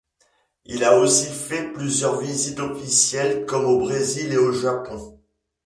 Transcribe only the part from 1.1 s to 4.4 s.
fait plusieurs visites officielles comme au Brésil et